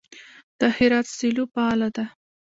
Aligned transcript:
د 0.59 0.61
هرات 0.77 1.07
سیلو 1.17 1.43
فعاله 1.53 1.89
ده. 1.95 2.05